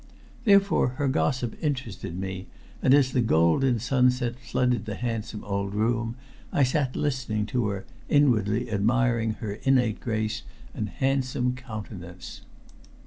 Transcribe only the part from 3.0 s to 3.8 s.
the golden